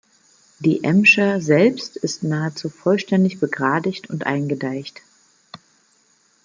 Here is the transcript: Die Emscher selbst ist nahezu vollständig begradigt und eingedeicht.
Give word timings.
Die 0.57 0.83
Emscher 0.83 1.39
selbst 1.41 1.95
ist 1.95 2.23
nahezu 2.23 2.69
vollständig 2.69 3.39
begradigt 3.39 4.09
und 4.09 4.25
eingedeicht. 4.25 5.03